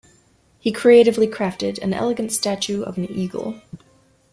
He 0.57 0.71
creatively 0.71 1.27
crafted 1.27 1.77
an 1.77 1.93
elegant 1.93 2.31
statue 2.31 2.81
of 2.81 2.97
an 2.97 3.07
eagle. 3.11 3.61